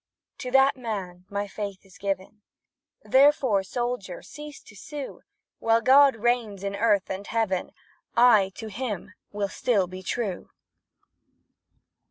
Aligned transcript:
To 0.39 0.49
that 0.49 0.75
man 0.75 1.25
my 1.29 1.47
faith 1.47 1.85
is 1.85 1.99
given, 1.99 2.41
Therefore, 3.03 3.61
soldier, 3.61 4.23
cease 4.23 4.59
to 4.63 4.73
sue; 4.75 5.21
While 5.59 5.81
God 5.81 6.15
reigns 6.15 6.63
in 6.63 6.75
earth 6.75 7.11
and 7.11 7.27
heaven, 7.27 7.71
I 8.17 8.49
to 8.55 8.69
him 8.69 9.13
will 9.31 9.49
still 9.49 9.85
be 9.85 10.01
true! 10.01 10.49